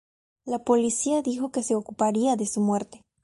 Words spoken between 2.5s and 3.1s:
muerte.